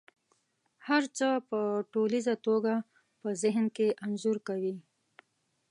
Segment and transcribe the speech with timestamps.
[0.87, 1.59] هر څه په
[1.93, 2.73] ټوليزه توګه
[3.19, 4.75] په ذهن کې انځور کوي.